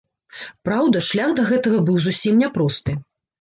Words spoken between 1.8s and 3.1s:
быў зусім няпросты.